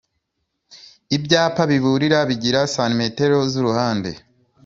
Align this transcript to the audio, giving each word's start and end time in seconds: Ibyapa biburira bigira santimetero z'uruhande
Ibyapa 1.15 1.63
biburira 1.71 2.19
bigira 2.29 2.59
santimetero 2.75 3.37
z'uruhande 3.51 4.11